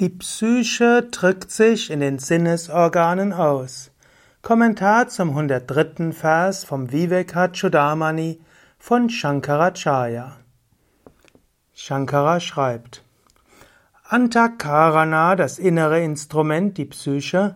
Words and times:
Die 0.00 0.08
Psyche 0.08 1.06
drückt 1.08 1.52
sich 1.52 1.88
in 1.88 2.00
den 2.00 2.18
Sinnesorganen 2.18 3.32
aus. 3.32 3.92
Kommentar 4.42 5.06
zum 5.06 5.28
103. 5.28 6.10
Vers 6.10 6.64
vom 6.64 6.90
Vivekachudamani 6.90 8.40
von 8.76 9.08
Shankaracharya. 9.08 10.36
Shankara 11.74 12.40
schreibt, 12.40 13.04
Antakarana, 14.02 15.36
das 15.36 15.60
innere 15.60 16.02
Instrument, 16.02 16.76
die 16.76 16.86
Psyche, 16.86 17.54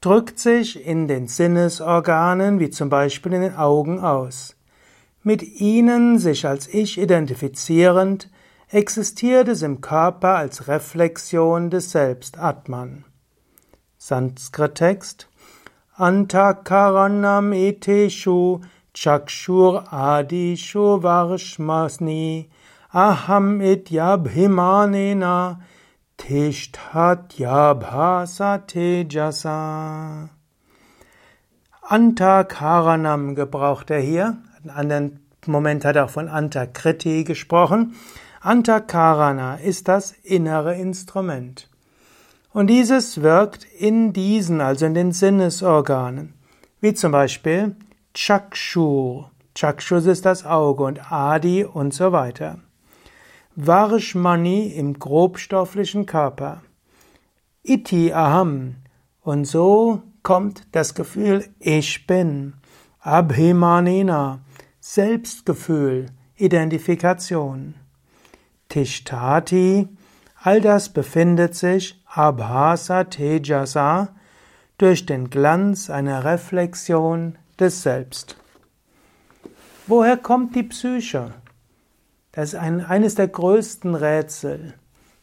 drückt 0.00 0.38
sich 0.38 0.86
in 0.86 1.06
den 1.06 1.28
Sinnesorganen, 1.28 2.60
wie 2.60 2.70
zum 2.70 2.88
Beispiel 2.88 3.34
in 3.34 3.42
den 3.42 3.56
Augen 3.56 3.98
aus. 4.00 4.56
Mit 5.22 5.42
ihnen 5.42 6.18
sich 6.18 6.46
als 6.46 6.66
Ich 6.66 6.96
identifizierend, 6.96 8.30
existiert 8.74 9.46
es 9.46 9.62
im 9.62 9.80
Körper 9.80 10.34
als 10.34 10.66
Reflexion 10.66 11.70
des 11.70 11.92
Selbst 11.92 12.40
Atman. 12.40 13.04
Sanskrit-Text 13.98 15.28
Antakaranam 15.96 17.52
eteshu 17.52 18.62
chakshur 18.92 19.92
adishu 19.92 21.00
varshmasni 21.04 22.48
aham 22.92 23.60
ityabhimanena 23.60 25.60
tishtatyabhasa 26.18 28.58
tejasa. 28.66 30.30
Antakaranam 31.80 33.36
gebraucht 33.36 33.90
er 33.90 34.00
hier. 34.00 34.38
In 34.64 34.70
einem 34.70 34.80
anderen 34.80 35.20
Moment 35.46 35.84
hat 35.84 35.94
er 35.94 36.06
auch 36.06 36.10
von 36.10 36.28
Antakriti 36.28 37.22
gesprochen. 37.22 37.94
Antakarana 38.44 39.54
ist 39.54 39.88
das 39.88 40.12
innere 40.22 40.74
Instrument. 40.74 41.70
Und 42.52 42.66
dieses 42.66 43.22
wirkt 43.22 43.64
in 43.64 44.12
diesen, 44.12 44.60
also 44.60 44.84
in 44.84 44.92
den 44.92 45.12
Sinnesorganen, 45.12 46.34
wie 46.82 46.92
zum 46.92 47.10
Beispiel 47.10 47.74
Chakshur. 48.12 49.30
Chakshus 49.54 50.04
ist 50.04 50.26
das 50.26 50.44
Auge 50.44 50.84
und 50.84 51.10
Adi 51.10 51.64
und 51.64 51.94
so 51.94 52.12
weiter. 52.12 52.58
Varshmani 53.56 54.66
im 54.66 54.98
grobstofflichen 54.98 56.04
Körper. 56.04 56.60
Iti 57.62 58.12
Aham. 58.12 58.74
Und 59.22 59.46
so 59.46 60.02
kommt 60.22 60.66
das 60.72 60.94
Gefühl 60.94 61.48
Ich 61.60 62.06
bin. 62.06 62.52
Abhimanena. 63.00 64.40
Selbstgefühl. 64.80 66.10
Identifikation. 66.36 67.76
Tishtati, 68.74 69.86
all 70.42 70.60
das 70.60 70.88
befindet 70.88 71.54
sich 71.54 72.02
Abhasa 72.06 73.04
Tejasa 73.04 74.16
durch 74.78 75.06
den 75.06 75.30
Glanz 75.30 75.90
einer 75.90 76.24
Reflexion 76.24 77.38
des 77.60 77.82
Selbst. 77.82 78.36
Woher 79.86 80.16
kommt 80.16 80.56
die 80.56 80.64
Psyche? 80.64 81.34
Das 82.32 82.48
ist 82.48 82.54
ein, 82.56 82.84
eines 82.84 83.14
der 83.14 83.28
größten 83.28 83.94
Rätsel. 83.94 84.74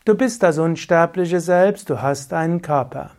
Du 0.05 0.15
bist 0.15 0.43
das 0.43 0.57
unsterbliche 0.57 1.41
Selbst, 1.41 1.89
du 1.89 2.01
hast 2.01 2.31
einen 2.31 2.61
Körper. 2.61 3.11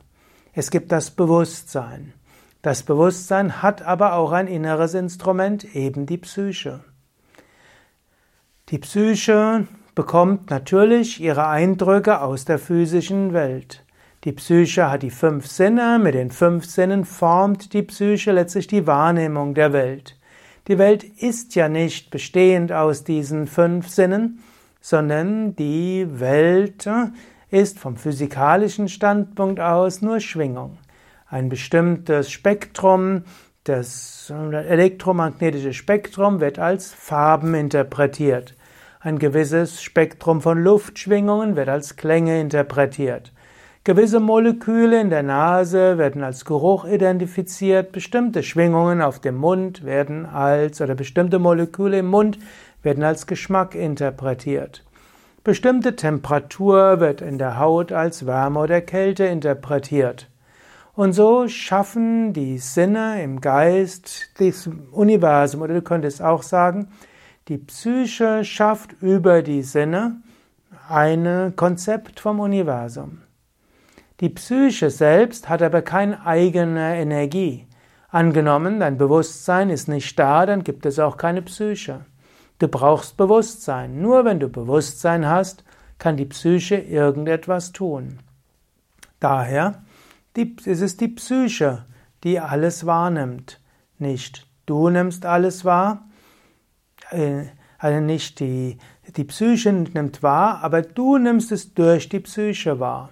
Es 0.55 0.71
gibt 0.71 0.93
das 0.93 1.11
Bewusstsein. 1.11 2.15
Das 2.63 2.85
Bewusstsein 2.85 3.61
hat 3.61 3.83
aber 3.83 4.15
auch 4.15 4.33
ein 4.33 4.47
inneres 4.47 4.95
Instrument, 4.95 5.77
eben 5.77 6.07
die 6.07 6.17
Psyche. 6.17 6.83
Die 8.71 8.79
Psyche 8.79 9.67
bekommt 9.95 10.51
natürlich 10.51 11.21
ihre 11.21 11.49
Eindrücke 11.49 12.21
aus 12.21 12.45
der 12.45 12.59
physischen 12.59 13.33
Welt. 13.33 13.85
Die 14.25 14.33
Psyche 14.33 14.91
hat 14.91 15.03
die 15.03 15.11
fünf 15.11 15.47
Sinne, 15.47 15.99
mit 16.01 16.15
den 16.15 16.31
fünf 16.31 16.65
Sinnen 16.65 17.05
formt 17.05 17.73
die 17.73 17.83
Psyche 17.83 18.33
letztlich 18.33 18.69
die 18.69 18.87
Wahrnehmung 18.87 19.55
der 19.55 19.73
Welt. 19.73 20.17
Die 20.69 20.79
Welt 20.79 21.03
ist 21.03 21.57
ja 21.57 21.69
nicht 21.69 22.11
bestehend 22.11 22.71
aus 22.71 23.03
diesen 23.03 23.49
fünf 23.49 23.89
Sinnen, 23.89 24.43
sondern 24.81 25.57
die 25.57 26.07
Welt 26.09 26.89
ist 27.51 27.81
vom 27.81 27.97
physikalischen 27.97 28.89
Standpunkt 28.89 29.59
aus 29.59 30.03
nur 30.03 30.21
Schwingung. 30.21 30.79
Ein 31.29 31.49
bestimmtes 31.49 32.31
Spektrum, 32.31 33.25
das 33.65 34.33
elektromagnetische 34.33 35.73
Spektrum 35.73 36.41
wird 36.41 36.59
als 36.59 36.93
Farben 36.93 37.55
interpretiert. 37.55 38.55
Ein 39.05 39.19
gewisses 39.19 39.83
Spektrum 39.83 40.41
von 40.41 40.63
Luftschwingungen 40.63 41.57
wird 41.57 41.69
als 41.69 41.97
Klänge 41.97 42.41
interpretiert. 42.41 43.33
Gewisse 43.83 44.21
Moleküle 44.21 45.01
in 45.01 45.11
der 45.11 45.25
Nase 45.25 45.99
werden 45.99 46.23
als 46.23 46.45
Geruch 46.45 46.85
identifiziert, 46.85 47.91
bestimmte 47.91 48.45
Schwingungen 48.45 49.03
auf 49.03 49.19
dem 49.19 49.35
Mund 49.39 49.85
werden 49.85 50.25
als 50.25 50.81
oder 50.81 50.95
bestimmte 50.95 51.41
Moleküle 51.41 51.99
im 51.99 52.07
Mund 52.07 52.39
werden 52.85 53.03
als 53.03 53.27
Geschmack 53.27 53.75
interpretiert. 53.75 54.85
Bestimmte 55.43 55.97
Temperatur 55.97 57.01
wird 57.01 57.23
in 57.23 57.39
der 57.39 57.59
Haut 57.59 57.91
als 57.91 58.25
Wärme 58.25 58.61
oder 58.61 58.81
Kälte 58.83 59.25
interpretiert. 59.25 60.29
Und 60.95 61.13
so 61.13 61.49
schaffen 61.49 62.35
die 62.35 62.59
Sinne 62.59 63.21
im 63.21 63.41
Geist 63.41 64.31
das 64.39 64.71
Universum, 64.93 65.63
oder 65.63 65.75
du 65.75 65.83
könntest 65.83 66.23
auch 66.23 66.45
sagen, 66.45 66.87
die 67.49 67.59
Psyche 67.59 68.45
schafft 68.45 68.95
über 69.03 69.43
die 69.43 69.63
Sinne 69.63 70.23
ein 70.89 71.55
Konzept 71.57 72.21
vom 72.21 72.41
Universum. 72.41 73.23
Die 74.21 74.29
Psyche 74.29 74.91
selbst 74.91 75.49
hat 75.49 75.63
aber 75.63 75.83
keine 75.83 76.25
eigene 76.25 76.97
Energie. 76.97 77.67
Angenommen, 78.09 78.79
dein 78.79 78.99
Bewusstsein 78.99 79.71
ist 79.71 79.89
nicht 79.89 80.17
da, 80.19 80.47
dann 80.47 80.63
gibt 80.63 80.87
es 80.87 80.99
auch 80.99 81.17
keine 81.17 81.43
Psyche. 81.43 82.05
Du 82.59 82.69
brauchst 82.69 83.17
Bewusstsein. 83.17 84.01
Nur 84.01 84.25
wenn 84.25 84.39
du 84.39 84.49
Bewusstsein 84.49 85.27
hast, 85.27 85.65
kann 85.99 86.17
die 86.17 86.27
Psyche 86.27 86.77
irgendetwas 86.77 87.73
tun. 87.73 88.19
Daher 89.19 89.83
ist 90.37 90.83
es 90.83 90.97
die 90.97 91.09
Psyche, 91.09 91.87
die 92.23 92.39
alles 92.39 92.87
wahrnimmt. 92.87 93.61
Nicht 93.99 94.47
du 94.67 94.91
nimmst 94.91 95.27
alles 95.27 95.65
wahr, 95.65 96.09
also 97.79 98.01
nicht 98.01 98.41
die, 98.41 98.79
die 99.17 99.25
Psyche 99.25 99.73
nimmt 99.73 100.23
wahr, 100.23 100.61
aber 100.63 100.83
du 100.83 101.19
nimmst 101.19 101.53
es 101.53 101.75
durch 101.75 102.09
die 102.09 102.21
Psyche 102.21 102.81
wahr. 102.81 103.11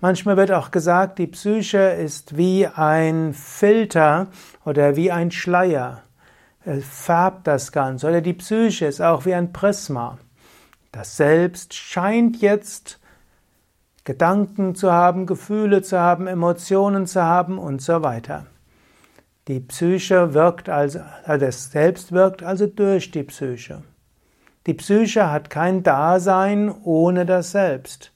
Manchmal 0.00 0.36
wird 0.36 0.50
auch 0.50 0.70
gesagt, 0.70 1.18
die 1.18 1.28
Psyche 1.28 1.78
ist 1.78 2.36
wie 2.36 2.66
ein 2.66 3.34
Filter 3.34 4.26
oder 4.64 4.96
wie 4.96 5.12
ein 5.12 5.30
Schleier. 5.30 6.02
Es 6.64 6.84
färbt 6.84 7.46
das 7.46 7.72
Ganze. 7.72 8.08
Oder 8.08 8.20
die 8.20 8.34
Psyche 8.34 8.86
ist 8.86 9.00
auch 9.00 9.26
wie 9.26 9.34
ein 9.34 9.52
Prisma. 9.52 10.18
Das 10.90 11.16
Selbst 11.16 11.74
scheint 11.74 12.40
jetzt 12.40 13.00
Gedanken 14.04 14.74
zu 14.74 14.92
haben, 14.92 15.26
Gefühle 15.26 15.82
zu 15.82 15.98
haben, 15.98 16.26
Emotionen 16.26 17.06
zu 17.06 17.22
haben 17.22 17.58
und 17.58 17.80
so 17.80 18.02
weiter. 18.02 18.46
Die 19.48 19.58
Psyche 19.58 20.34
wirkt 20.34 20.68
also, 20.68 21.00
das 21.26 21.72
Selbst 21.72 22.12
wirkt 22.12 22.44
also 22.44 22.68
durch 22.68 23.10
die 23.10 23.24
Psyche. 23.24 23.82
Die 24.66 24.74
Psyche 24.74 25.32
hat 25.32 25.50
kein 25.50 25.82
Dasein 25.82 26.72
ohne 26.84 27.26
das 27.26 27.50
Selbst. 27.50 28.12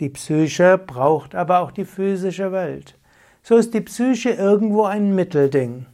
Die 0.00 0.10
Psyche 0.10 0.76
braucht 0.76 1.34
aber 1.34 1.60
auch 1.60 1.70
die 1.70 1.86
physische 1.86 2.52
Welt. 2.52 2.98
So 3.42 3.56
ist 3.56 3.72
die 3.72 3.80
Psyche 3.80 4.30
irgendwo 4.30 4.84
ein 4.84 5.14
Mittelding. 5.14 5.86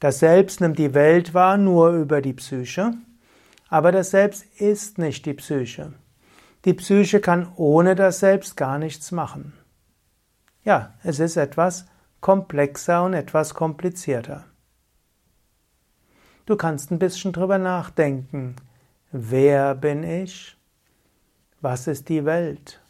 Das 0.00 0.20
Selbst 0.20 0.62
nimmt 0.62 0.78
die 0.78 0.94
Welt 0.94 1.34
wahr 1.34 1.58
nur 1.58 1.90
über 1.90 2.22
die 2.22 2.32
Psyche, 2.32 2.92
aber 3.68 3.92
das 3.92 4.12
Selbst 4.12 4.46
ist 4.58 4.96
nicht 4.96 5.26
die 5.26 5.34
Psyche. 5.34 5.92
Die 6.64 6.74
Psyche 6.74 7.20
kann 7.20 7.52
ohne 7.56 7.94
das 7.94 8.20
Selbst 8.20 8.56
gar 8.56 8.78
nichts 8.78 9.12
machen. 9.12 9.52
Ja, 10.64 10.94
es 11.02 11.20
ist 11.20 11.36
etwas 11.36 11.86
komplexer 12.20 13.04
und 13.04 13.14
etwas 13.14 13.54
komplizierter. 13.54 14.44
Du 16.46 16.56
kannst 16.56 16.90
ein 16.90 16.98
bisschen 16.98 17.32
drüber 17.32 17.58
nachdenken. 17.58 18.56
Wer 19.10 19.74
bin 19.74 20.04
ich? 20.04 20.56
Was 21.60 21.86
ist 21.86 22.08
die 22.08 22.24
Welt? 22.24 22.80